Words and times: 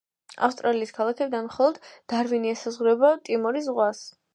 ავსტრალიის 0.47 0.93
ქალაქებიდან, 0.95 1.47
მხოლოდ 1.51 1.79
დარვინი 2.15 2.55
ესაზღვრება 2.59 3.17
ტიმორის 3.31 3.71
ზღვას. 3.73 4.07